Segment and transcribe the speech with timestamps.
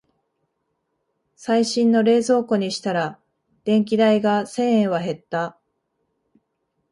[1.35, 3.19] 最新の冷蔵庫にしたら
[3.65, 5.59] 電気代が千円は減った